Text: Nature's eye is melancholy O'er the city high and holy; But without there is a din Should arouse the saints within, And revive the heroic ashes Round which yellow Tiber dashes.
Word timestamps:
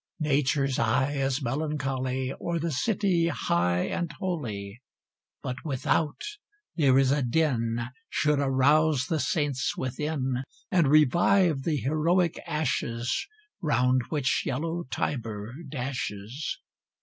Nature's 0.19 0.79
eye 0.79 1.11
is 1.13 1.43
melancholy 1.43 2.33
O'er 2.41 2.57
the 2.57 2.71
city 2.71 3.27
high 3.27 3.81
and 3.81 4.11
holy; 4.13 4.81
But 5.43 5.57
without 5.63 6.19
there 6.75 6.97
is 6.97 7.11
a 7.11 7.21
din 7.21 7.79
Should 8.09 8.39
arouse 8.39 9.05
the 9.05 9.19
saints 9.19 9.77
within, 9.77 10.41
And 10.71 10.87
revive 10.87 11.61
the 11.61 11.77
heroic 11.77 12.39
ashes 12.47 13.27
Round 13.61 14.01
which 14.09 14.41
yellow 14.43 14.85
Tiber 14.89 15.53
dashes. 15.69 16.57